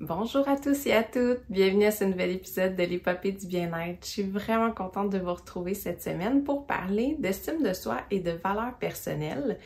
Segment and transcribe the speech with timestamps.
[0.00, 3.98] Bonjour à tous et à toutes, bienvenue à ce nouvel épisode de l'épopée du bien-être.
[4.02, 8.20] Je suis vraiment contente de vous retrouver cette semaine pour parler d'estime de soi et
[8.20, 9.58] de valeurs personnelles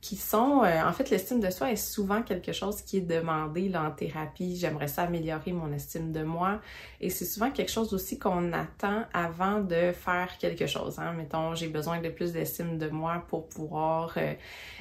[0.00, 3.68] qui sont, euh, en fait, l'estime de soi est souvent quelque chose qui est demandé
[3.68, 4.56] là, en thérapie.
[4.56, 6.60] J'aimerais ça améliorer mon estime de moi.
[7.02, 10.98] Et c'est souvent quelque chose aussi qu'on attend avant de faire quelque chose.
[10.98, 11.12] Hein.
[11.12, 14.32] Mettons, j'ai besoin de plus d'estime de moi pour pouvoir euh,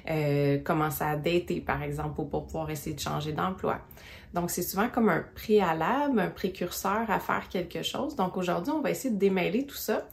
[0.09, 3.79] euh, commencer à dater, par exemple, ou pour pouvoir essayer de changer d'emploi.
[4.33, 8.15] Donc, c'est souvent comme un préalable, un précurseur à faire quelque chose.
[8.15, 10.07] Donc, aujourd'hui, on va essayer de démêler tout ça,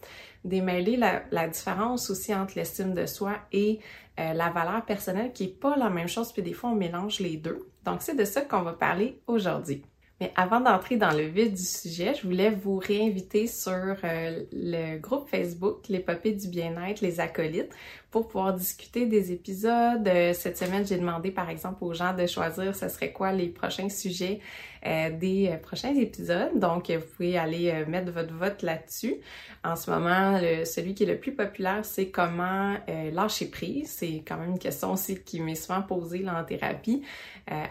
[0.45, 3.79] démêler la, la différence aussi entre l'estime de soi et
[4.19, 7.21] euh, la valeur personnelle qui est pas la même chose, puis des fois on mélange
[7.21, 7.69] les deux.
[7.85, 9.83] Donc c'est de ça qu'on va parler aujourd'hui.
[10.19, 14.97] Mais avant d'entrer dans le vif du sujet, je voulais vous réinviter sur euh, le
[14.97, 17.71] groupe Facebook L'épopée du bien-être, les acolytes,
[18.11, 20.09] pour pouvoir discuter des épisodes.
[20.09, 23.49] Euh, cette semaine, j'ai demandé par exemple aux gens de choisir ce serait quoi les
[23.49, 24.41] prochains sujets
[24.87, 26.59] euh, des prochains épisodes.
[26.59, 29.17] Donc, vous pouvez aller mettre votre vote là-dessus.
[29.65, 32.77] En ce moment, celui qui est le plus populaire, c'est comment
[33.13, 33.91] lâcher prise.
[33.91, 37.03] C'est quand même une question aussi qui m'est souvent posée en thérapie.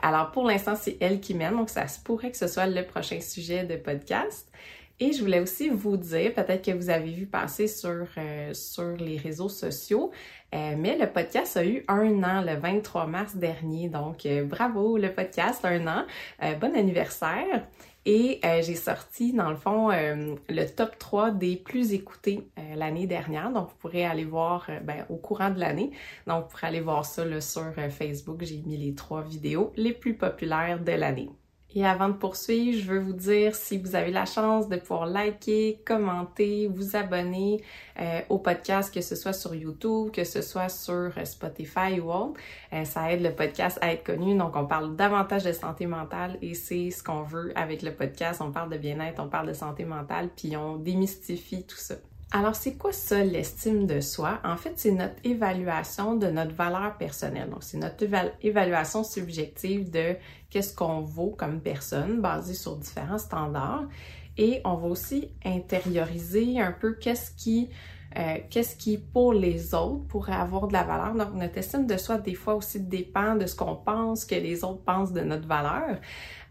[0.02, 2.86] alors, pour l'instant, c'est elle qui mène, donc ça se pourrait que ce soit le
[2.86, 4.52] prochain sujet de podcast.
[5.00, 8.53] Et je voulais aussi vous dire, peut-être que vous avez vu passer sur, euh,
[8.97, 10.11] les réseaux sociaux,
[10.53, 13.89] euh, mais le podcast a eu un an le 23 mars dernier.
[13.89, 16.05] Donc, euh, bravo le podcast, un an.
[16.61, 17.67] bon anniversaire.
[18.08, 23.52] Et j'ai sorti, dans le fond, le top 3 des plus écoutés l'année dernière.
[23.52, 25.89] Donc, vous pourrez aller voir ben, au courant de l'année.
[26.27, 28.44] Donc, vous pourrez aller voir ça sur Facebook.
[28.44, 31.31] J'ai mis les trois vidéos les plus populaires de l'année.
[31.78, 35.08] Et avant de poursuivre, je veux vous dire si vous avez la chance de pouvoir
[35.08, 37.62] liker, commenter, vous abonner
[38.00, 42.14] euh, au podcast, que ce soit sur YouTube, que ce soit sur euh, Spotify ou
[42.14, 42.40] autre,
[42.72, 44.38] euh, ça aide le podcast à être connu.
[44.38, 48.39] Donc, on parle davantage de santé mentale et c'est ce qu'on veut avec le podcast.
[48.42, 51.95] On parle de bien-être, on parle de santé mentale, puis on démystifie tout ça.
[52.31, 54.40] Alors, c'est quoi ça, l'estime de soi?
[54.44, 57.49] En fait, c'est notre évaluation de notre valeur personnelle.
[57.49, 58.04] Donc, c'est notre
[58.42, 60.16] évaluation subjective de
[60.49, 63.86] qu'est-ce qu'on vaut comme personne basée sur différents standards.
[64.38, 67.70] Et on va aussi intérioriser un peu qu'est-ce qui,
[68.17, 71.14] euh, qu'est-ce qui pour les autres pourrait avoir de la valeur?
[71.14, 74.64] Donc, notre estime de soi, des fois aussi, dépend de ce qu'on pense que les
[74.64, 75.99] autres pensent de notre valeur.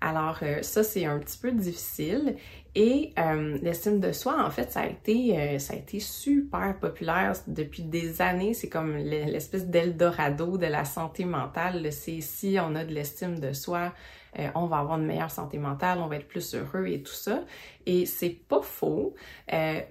[0.01, 2.37] Alors, euh, ça, c'est un petit peu difficile.
[2.75, 6.79] Et euh, l'estime de soi, en fait, ça a été, euh, ça a été super
[6.79, 8.53] populaire depuis des années.
[8.53, 11.91] C'est comme l'espèce d'Eldorado de la santé mentale.
[11.93, 13.93] C'est si on a de l'estime de soi,
[14.39, 17.13] euh, on va avoir une meilleure santé mentale, on va être plus heureux et tout
[17.13, 17.41] ça.
[17.87, 19.15] Et c'est pas faux,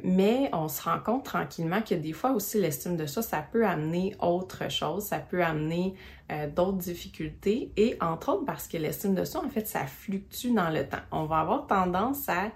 [0.03, 3.67] mais on se rend compte tranquillement que des fois aussi l'estime de soi, ça peut
[3.67, 5.93] amener autre chose, ça peut amener
[6.55, 7.71] d'autres difficultés.
[7.77, 11.03] Et entre autres parce que l'estime de soi, en fait, ça fluctue dans le temps.
[11.11, 12.49] On va avoir tendance à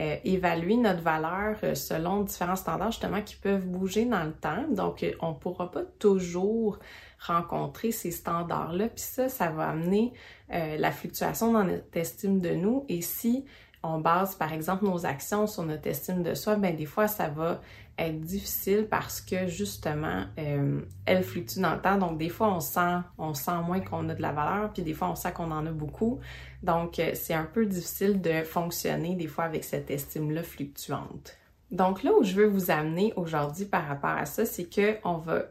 [0.00, 4.64] euh, évaluer notre valeur euh, selon différents standards justement qui peuvent bouger dans le temps.
[4.70, 6.78] Donc, euh, on ne pourra pas toujours
[7.18, 8.88] rencontrer ces standards-là.
[8.90, 10.12] Puis ça, ça va amener
[10.50, 12.86] la fluctuation dans notre estime de nous.
[12.88, 13.44] Et si
[13.82, 17.28] on base, par exemple, nos actions sur notre estime de soi, ben des fois, ça
[17.28, 17.60] va
[17.98, 21.98] être difficile parce que justement, euh, elle fluctue dans le temps.
[21.98, 25.14] Donc, des fois, on sent, moins qu'on a de la valeur, puis des fois, on
[25.14, 26.20] sent qu'on en a beaucoup.
[26.62, 31.36] Donc, euh, c'est un peu difficile de fonctionner des fois avec cette estime-là fluctuante.
[31.70, 35.18] Donc, là où je veux vous amener aujourd'hui par rapport à ça, c'est que on
[35.18, 35.42] va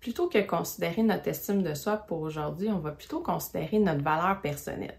[0.00, 4.40] plutôt que considérer notre estime de soi pour aujourd'hui, on va plutôt considérer notre valeur
[4.40, 4.98] personnelle.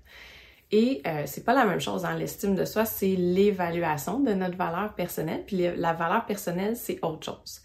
[0.71, 2.05] Et euh, c'est pas la même chose.
[2.05, 2.15] Hein?
[2.17, 7.25] L'estime de soi, c'est l'évaluation de notre valeur personnelle, puis la valeur personnelle, c'est autre
[7.25, 7.61] chose.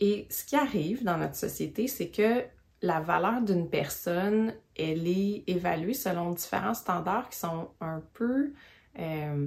[0.00, 2.44] Et ce qui arrive dans notre société, c'est que
[2.82, 8.54] la valeur d'une personne, elle est évaluée selon différents standards qui sont un peu,
[8.98, 9.46] euh,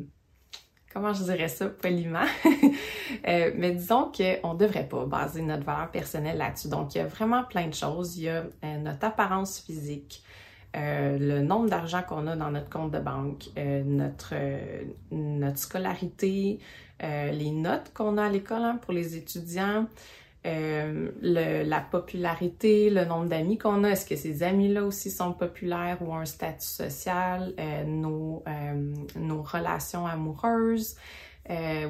[0.93, 2.27] comment je dirais ça poliment,
[3.27, 6.67] euh, mais disons qu'on ne devrait pas baser notre valeur personnelle là-dessus.
[6.67, 8.17] Donc, il y a vraiment plein de choses.
[8.17, 8.43] Il y a
[8.77, 10.23] notre apparence physique,
[10.75, 15.59] euh, le nombre d'argent qu'on a dans notre compte de banque, euh, notre, euh, notre
[15.59, 16.59] scolarité,
[17.01, 19.87] les notes qu'on a à l'école hein, pour les étudiants,
[20.45, 26.13] la popularité, le nombre d'amis qu'on a, est-ce que ces amis-là aussi sont populaires ou
[26.13, 27.53] un statut social,
[27.85, 28.41] nos,
[29.17, 30.95] nos relations amoureuses,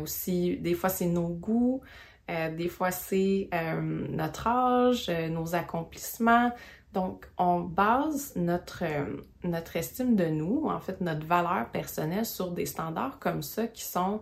[0.01, 1.81] aussi des fois c'est nos goûts,
[2.27, 3.49] des fois c'est
[3.83, 6.51] notre âge, nos accomplissements.
[6.93, 12.51] Donc, on base notre, euh, notre estime de nous, en fait, notre valeur personnelle sur
[12.51, 14.21] des standards comme ça qui sont,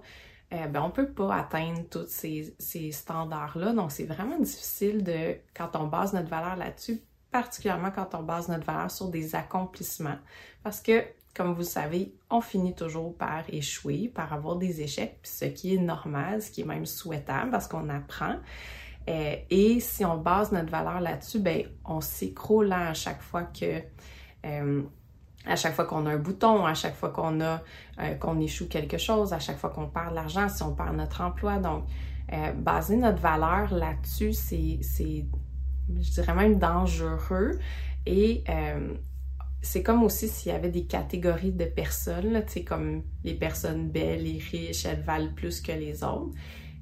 [0.53, 3.73] euh, ben, on peut pas atteindre tous ces, ces standards-là.
[3.73, 8.47] Donc, c'est vraiment difficile de, quand on base notre valeur là-dessus, particulièrement quand on base
[8.47, 10.17] notre valeur sur des accomplissements.
[10.63, 11.03] Parce que
[11.33, 15.79] comme vous savez, on finit toujours par échouer, par avoir des échecs, ce qui est
[15.79, 18.35] normal, ce qui est même souhaitable parce qu'on apprend.
[19.09, 23.81] Euh, et si on base notre valeur là-dessus, ben on s'écroule à chaque fois que
[24.45, 24.83] euh,
[25.45, 27.61] à chaque fois qu'on a un bouton, à chaque fois qu'on a
[27.99, 30.95] euh, qu'on échoue quelque chose, à chaque fois qu'on perd de l'argent, si on perd
[30.95, 31.57] notre emploi.
[31.57, 31.85] Donc,
[32.55, 35.25] baser notre valeur là-dessus, c'est, c'est,
[35.89, 37.59] je dirais même dangereux.
[38.05, 38.45] Et
[39.61, 44.25] c'est comme aussi s'il y avait des catégories de personnes, tu comme les personnes belles
[44.25, 46.33] et riches, elles valent plus que les autres.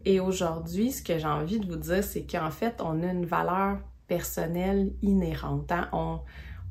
[0.05, 3.25] Et aujourd'hui, ce que j'ai envie de vous dire, c'est qu'en fait, on a une
[3.25, 5.71] valeur personnelle inhérente.
[5.71, 5.89] Hein.
[5.91, 6.19] On,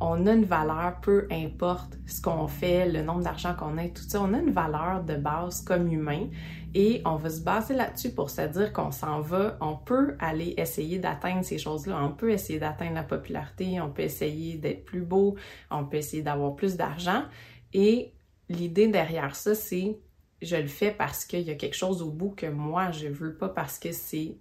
[0.01, 4.03] on a une valeur, peu importe ce qu'on fait, le nombre d'argent qu'on a, tout
[4.03, 6.29] ça, on a une valeur de base comme humain
[6.75, 10.55] et on va se baser là-dessus pour se dire qu'on s'en va, on peut aller
[10.57, 15.03] essayer d'atteindre ces choses-là, on peut essayer d'atteindre la popularité, on peut essayer d'être plus
[15.03, 15.35] beau,
[15.71, 17.25] on peut essayer d'avoir plus d'argent
[17.73, 18.13] et
[18.49, 19.99] l'idée derrière ça, c'est
[20.43, 23.35] je le fais parce qu'il y a quelque chose au bout que moi je veux
[23.35, 24.37] pas parce que c'est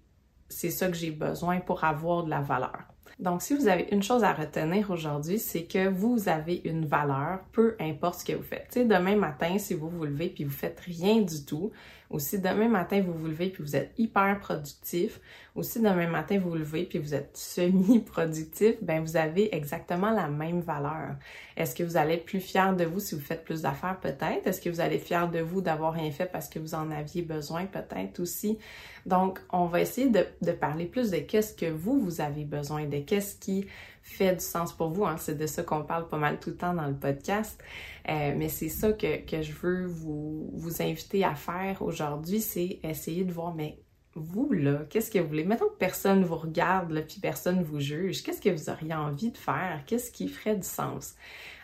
[0.50, 2.84] c'est ça que j'ai besoin pour avoir de la valeur.
[3.20, 7.40] Donc, si vous avez une chose à retenir aujourd'hui, c'est que vous avez une valeur,
[7.52, 8.68] peu importe ce que vous faites.
[8.72, 11.72] Tu sais, demain matin, si vous vous levez puis vous faites rien du tout,
[12.10, 15.20] ou si demain matin vous vous levez puis vous êtes hyper productif,
[15.56, 20.12] ou si demain matin vous vous levez puis vous êtes semi-productif, ben vous avez exactement
[20.12, 21.16] la même valeur.
[21.56, 24.00] Est-ce que vous allez être plus fier de vous si vous faites plus d'affaires?
[24.00, 24.46] Peut-être.
[24.46, 26.92] Est-ce que vous allez être fier de vous d'avoir rien fait parce que vous en
[26.92, 27.66] aviez besoin?
[27.66, 28.58] Peut-être aussi.
[29.06, 32.86] Donc, on va essayer de, de parler plus de qu'est-ce que vous, vous avez besoin,
[32.86, 33.66] de qu'est-ce qui
[34.08, 35.06] fait du sens pour vous.
[35.06, 35.18] Hein.
[35.18, 37.62] C'est de ça qu'on parle pas mal tout le temps dans le podcast.
[38.10, 42.80] Euh, mais c'est ça que, que, je veux vous, vous inviter à faire aujourd'hui, c'est
[42.84, 43.80] essayer de voir, mais
[44.16, 45.44] vous, là, qu'est-ce que vous voulez?
[45.44, 48.24] Mettons que personne vous regarde, puis personne vous juge.
[48.24, 49.84] Qu'est-ce que vous auriez envie de faire?
[49.86, 51.16] Qu'est-ce qui ferait du sens?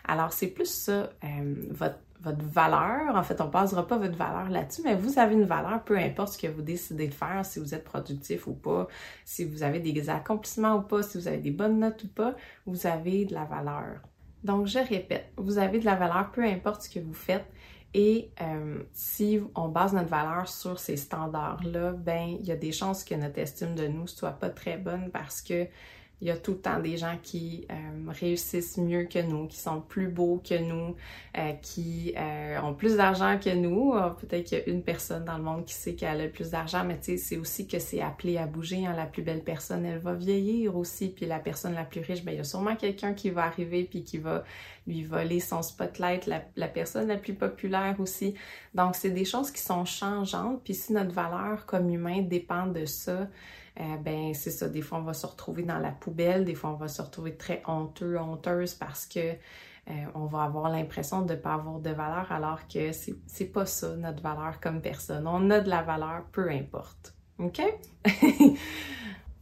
[0.04, 3.14] Alors, c'est plus ça, euh, votre, votre valeur.
[3.14, 5.96] En fait, on ne basera pas votre valeur là-dessus, mais vous avez une valeur, peu
[5.98, 8.88] importe ce que vous décidez de faire, si vous êtes productif ou pas,
[9.24, 12.34] si vous avez des accomplissements ou pas, si vous avez des bonnes notes ou pas,
[12.66, 14.00] vous avez de la valeur.
[14.42, 17.46] Donc, je répète, vous avez de la valeur, peu importe ce que vous faites.
[17.94, 22.72] Et euh, si on base notre valeur sur ces standards-là, ben il y a des
[22.72, 25.68] chances que notre estime de nous soit pas très bonne parce que
[26.24, 27.74] il y a tout le temps des gens qui euh,
[28.08, 30.96] réussissent mieux que nous, qui sont plus beaux que nous,
[31.36, 33.92] euh, qui euh, ont plus d'argent que nous.
[33.94, 36.48] Ah, peut-être qu'il y a une personne dans le monde qui sait qu'elle a plus
[36.48, 38.86] d'argent, mais tu sais, c'est aussi que c'est appelé à bouger.
[38.86, 38.94] Hein.
[38.96, 41.10] La plus belle personne, elle va vieillir aussi.
[41.10, 43.84] Puis la personne la plus riche, ben il y a sûrement quelqu'un qui va arriver
[43.84, 44.44] puis qui va
[44.86, 48.34] lui voler son spotlight, la, la personne la plus populaire aussi.
[48.72, 50.62] Donc, c'est des choses qui sont changeantes.
[50.64, 53.28] Puis si notre valeur comme humain dépend de ça,
[53.80, 56.70] euh, ben c'est ça, des fois on va se retrouver dans la poubelle, des fois
[56.70, 59.34] on va se retrouver très honteux, honteuse parce que
[59.90, 63.66] euh, on va avoir l'impression de ne pas avoir de valeur alors que c'est pas
[63.66, 65.26] ça notre valeur comme personne.
[65.26, 67.14] On a de la valeur, peu importe.
[67.38, 67.60] OK?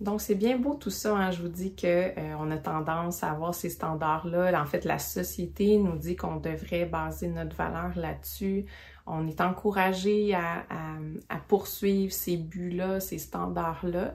[0.01, 1.17] Donc, c'est bien beau tout ça.
[1.17, 1.31] Hein?
[1.31, 4.61] Je vous dis qu'on euh, a tendance à avoir ces standards-là.
[4.61, 8.67] En fait, la société nous dit qu'on devrait baser notre valeur là-dessus
[9.07, 10.65] on est encouragé à,
[11.49, 14.15] poursuivre ces buts-là, ces standards-là.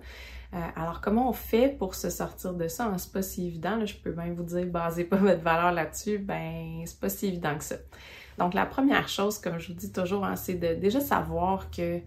[0.54, 2.86] Euh, alors, comment on fait pour se sortir de ça?
[2.86, 3.86] Hein, c'est pas si évident.
[3.86, 6.20] je peux même vous dire, basez pas votre valeur là-dessus.
[6.20, 7.76] Ben, c'est pas si évident que ça.
[8.38, 12.00] Donc, la première chose, comme je vous dis toujours, hein, c'est de déjà savoir que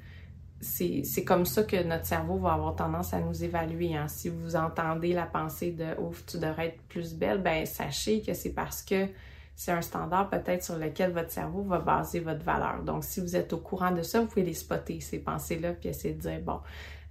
[0.61, 3.97] c'est comme ça que notre cerveau va avoir tendance à nous évaluer.
[3.97, 4.09] Hein.
[4.09, 8.35] Si vous entendez la pensée de ouf, tu devrais être plus belle, ben sachez que
[8.35, 9.07] c'est parce que
[9.61, 12.83] c'est un standard peut-être sur lequel votre cerveau va baser votre valeur.
[12.83, 15.91] Donc, si vous êtes au courant de ça, vous pouvez les spotter, ces pensées-là, puis
[15.91, 16.61] essayer de dire, bon,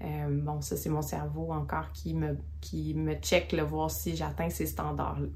[0.01, 4.15] euh, bon, ça c'est mon cerveau encore qui me, qui me check, le voir si
[4.15, 5.27] j'atteins ces standards-là.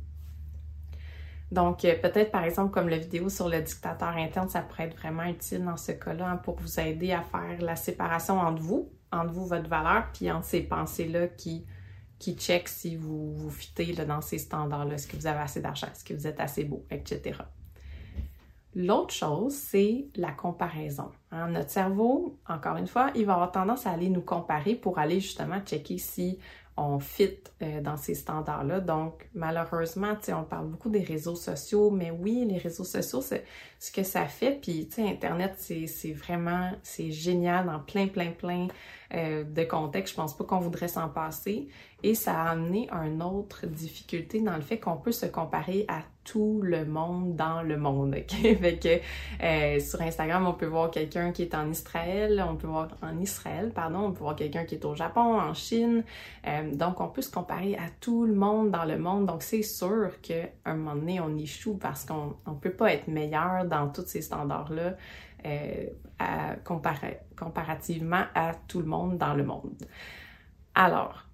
[1.51, 4.97] Donc, euh, peut-être par exemple comme la vidéo sur le dictateur interne, ça pourrait être
[4.97, 8.89] vraiment utile dans ce cas-là hein, pour vous aider à faire la séparation entre vous,
[9.11, 11.63] entre vous, votre valeur, puis entre ces pensées-là qui
[12.23, 15.87] qui check si vous vous fitez dans ces standards-là, est-ce que vous avez assez d'argent,
[15.91, 17.37] est-ce que vous êtes assez beau, etc.
[18.75, 21.11] L'autre chose, c'est la comparaison.
[21.31, 21.49] Hein.
[21.49, 25.19] Notre cerveau, encore une fois, il va avoir tendance à aller nous comparer pour aller
[25.19, 26.39] justement checker si
[26.77, 28.79] on fit euh, dans ces standards-là.
[28.79, 33.43] Donc, malheureusement, on parle beaucoup des réseaux sociaux, mais oui, les réseaux sociaux, c'est
[33.79, 34.59] ce que ça fait.
[34.61, 38.67] Puis, Internet, c'est vraiment, c'est génial dans plein, plein, plein
[39.13, 41.67] euh, de contexte, je pense pas qu'on voudrait s'en passer.
[42.01, 46.01] Et ça a amené une autre difficulté dans le fait qu'on peut se comparer à
[46.23, 48.15] tout le monde dans le monde.
[49.43, 53.17] euh, sur Instagram, on peut voir quelqu'un qui est en Israël, on peut voir en
[53.19, 56.03] Israël, pardon, on peut voir quelqu'un qui est au Japon, en Chine.
[56.47, 59.25] Euh, donc on peut se comparer à tout le monde dans le monde.
[59.25, 63.07] Donc c'est sûr qu'à un moment donné, on échoue parce qu'on ne peut pas être
[63.07, 64.95] meilleur dans tous ces standards-là.
[65.45, 65.87] Euh,
[67.35, 69.83] comparativement à tout le monde dans le monde.
[70.73, 71.25] Alors,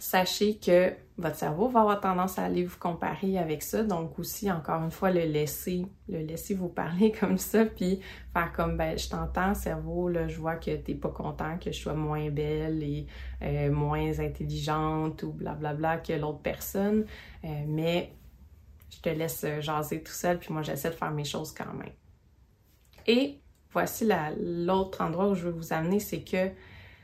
[0.00, 3.84] sachez que votre cerveau va avoir tendance à aller vous comparer avec ça.
[3.84, 8.00] Donc aussi, encore une fois, le laisser, le laisser vous parler comme ça, puis
[8.32, 11.78] faire comme, ben, je t'entends, cerveau, là, je vois que t'es pas content que je
[11.78, 13.06] sois moins belle et
[13.42, 17.04] euh, moins intelligente ou blablabla bla, bla, que l'autre personne,
[17.44, 18.12] euh, mais
[18.90, 21.92] je te laisse jaser tout seul, puis moi, j'essaie de faire mes choses quand même.
[23.06, 23.38] Et
[23.72, 26.50] voici l'autre endroit où je veux vous amener, c'est que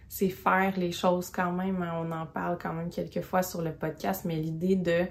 [0.09, 1.83] c'est faire les choses quand même.
[1.83, 1.93] Hein.
[2.05, 5.07] On en parle quand même quelques fois sur le podcast, mais l'idée de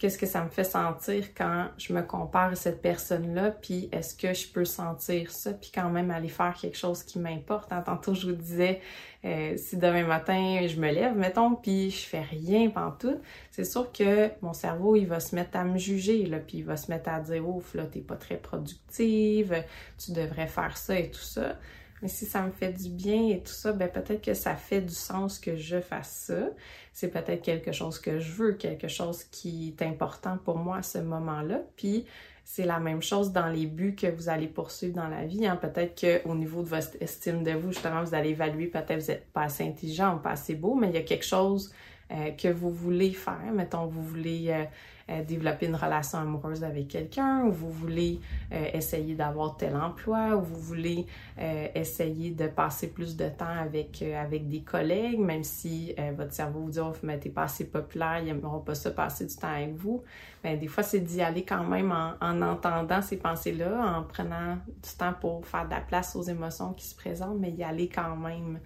[0.00, 4.14] qu'est-ce que ça me fait sentir quand je me compare à cette personne-là, puis est-ce
[4.14, 7.70] que je peux sentir ça, puis quand même aller faire quelque chose qui m'importe.
[7.70, 8.80] Hein, tantôt, je vous disais,
[9.26, 13.64] euh, si demain matin, je me lève, mettons, puis je fais rien pendant tout, c'est
[13.64, 16.78] sûr que mon cerveau, il va se mettre à me juger, là, puis il va
[16.78, 19.62] se mettre à dire, ouf, là, t'es pas très productive,
[20.02, 21.58] tu devrais faire ça et tout ça.
[22.02, 24.80] Mais si ça me fait du bien et tout ça, ben peut-être que ça fait
[24.80, 26.48] du sens que je fasse ça.
[26.92, 30.82] C'est peut-être quelque chose que je veux, quelque chose qui est important pour moi à
[30.82, 31.60] ce moment-là.
[31.76, 32.06] Puis
[32.44, 35.46] c'est la même chose dans les buts que vous allez poursuivre dans la vie.
[35.46, 35.56] Hein.
[35.56, 39.30] Peut-être qu'au niveau de votre estime de vous, justement, vous allez évaluer peut-être vous n'êtes
[39.32, 41.72] pas assez intelligent ou pas assez beau, mais il y a quelque chose
[42.10, 43.52] euh, que vous voulez faire.
[43.54, 44.64] Mettons, vous voulez euh,
[45.10, 48.20] euh, développer une relation amoureuse avec quelqu'un, ou vous voulez
[48.52, 51.06] euh, essayer d'avoir tel emploi, ou vous voulez
[51.38, 56.60] euh, essayer de passer plus de temps avec, avec des collègues, même si votre cerveau
[56.60, 59.52] vous dit oh, mais t'es pas assez populaire, ils n'aimeront pas ça passer du temps
[59.52, 60.02] avec vous.
[60.42, 64.54] Ben, des fois, c'est d'y aller quand même en, en entendant ces pensées-là, en prenant
[64.54, 67.88] du temps pour faire de la place aux émotions qui se présentent, mais y aller
[67.88, 68.58] quand même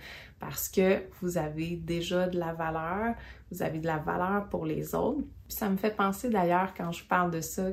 [0.45, 3.15] parce que vous avez déjà de la valeur,
[3.55, 5.23] vous avez de la valeur pour les autres.
[5.49, 7.69] ça me fait penser d'ailleurs quand je parle de ça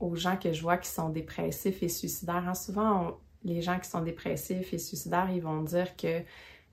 [0.00, 2.48] aux gens que je vois qui sont dépressifs et suicidaires.
[2.48, 6.22] Hein, souvent, les gens qui sont dépressifs et suicidaires, ils vont dire que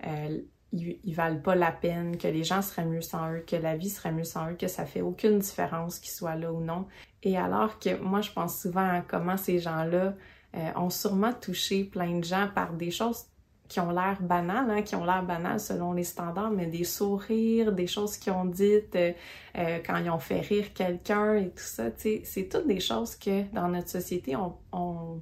[0.05, 0.39] euh,
[0.71, 3.89] ils, valent pas la peine, que les gens seraient mieux sans eux, que la vie
[3.89, 6.87] serait mieux sans eux, que ça fait aucune différence qu'ils soient là ou non.
[7.23, 10.15] Et alors que moi, je pense souvent à comment ces gens-là
[10.55, 13.25] euh, ont sûrement touché plein de gens par des choses
[13.67, 17.71] qui ont l'air banales, hein, qui ont l'air banales selon les standards, mais des sourires,
[17.71, 19.11] des choses qu'ils ont dites euh,
[19.57, 23.43] euh, quand ils ont fait rire quelqu'un et tout ça, c'est toutes des choses que
[23.53, 25.21] dans notre société, on, on,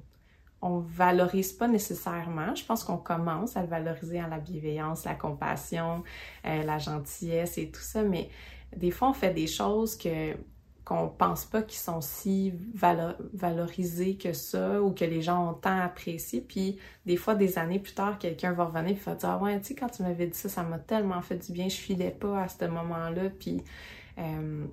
[0.60, 2.54] on valorise pas nécessairement.
[2.54, 6.02] Je pense qu'on commence à le valoriser en la bienveillance, la compassion,
[6.46, 8.28] euh, la gentillesse et tout ça, mais
[8.76, 10.34] des fois, on fait des choses que
[10.84, 15.78] qu'on pense pas qu'ils sont si valorisés que ça ou que les gens ont tant
[15.80, 16.42] apprécié.
[16.42, 19.58] Puis des fois, des années plus tard, quelqu'un va revenir et va dire Ah ouais,
[19.60, 22.10] tu sais, quand tu m'avais dit ça, ça m'a tellement fait du bien, je filais
[22.10, 23.30] pas à ce moment-là.
[23.38, 23.62] Puis,
[24.18, 24.66] euh,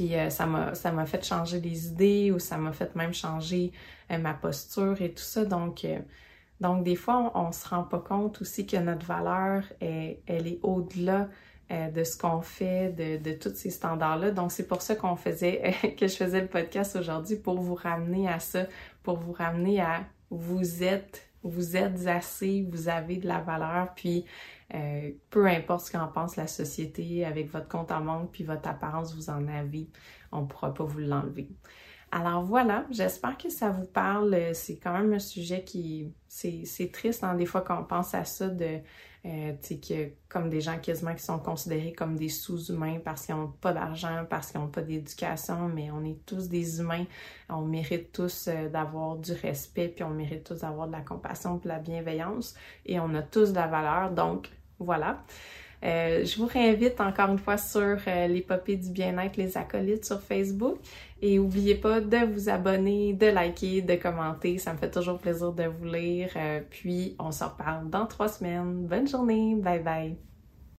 [0.00, 3.72] euh, ça m'a fait changer les idées ou ça m'a fait même changer
[4.10, 5.46] euh, ma posture et tout ça.
[5.46, 5.86] Donc,
[6.60, 10.46] donc des fois, on, on se rend pas compte aussi que notre valeur, est, elle
[10.46, 11.28] est au-delà
[11.72, 14.30] euh, de ce qu'on fait, de, de tous ces standards-là.
[14.30, 18.28] Donc, c'est pour ça qu'on faisait, que je faisais le podcast aujourd'hui, pour vous ramener
[18.28, 18.66] à ça,
[19.02, 24.24] pour vous ramener à vous êtes, vous êtes assez, vous avez de la valeur, puis
[24.74, 28.68] euh, peu importe ce qu'en pense la société avec votre compte en banque puis votre
[28.68, 29.88] apparence, vous en avez.
[30.30, 31.48] On ne pourra pas vous l'enlever.
[32.10, 34.54] Alors voilà, j'espère que ça vous parle.
[34.54, 38.48] C'est quand même un sujet qui, c'est triste hein, des fois qu'on pense à ça
[38.48, 38.80] de
[39.24, 43.52] euh, que, comme des gens quasiment qui sont considérés comme des sous-humains parce qu'ils n'ont
[43.60, 47.04] pas d'argent, parce qu'ils n'ont pas d'éducation, mais on est tous des humains.
[47.48, 51.58] On mérite tous euh, d'avoir du respect, puis on mérite tous d'avoir de la compassion,
[51.58, 54.10] de la bienveillance, et on a tous de la valeur.
[54.10, 54.48] Donc,
[54.80, 55.22] voilà.
[55.84, 60.20] Euh, je vous réinvite encore une fois sur euh, l'épopée du bien-être, les acolytes sur
[60.20, 60.78] Facebook.
[61.20, 64.58] Et n'oubliez pas de vous abonner, de liker, de commenter.
[64.58, 66.30] Ça me fait toujours plaisir de vous lire.
[66.36, 68.86] Euh, puis, on se reparle dans trois semaines.
[68.86, 69.54] Bonne journée.
[69.56, 70.31] Bye bye.